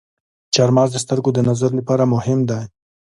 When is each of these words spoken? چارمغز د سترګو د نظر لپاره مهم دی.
چارمغز 0.53 0.89
د 0.93 0.97
سترګو 1.05 1.29
د 1.33 1.39
نظر 1.49 1.71
لپاره 1.79 2.03
مهم 2.13 2.39
دی. 2.49 2.61